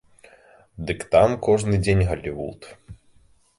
[0.87, 2.61] Дык там кожны дзень галівуд!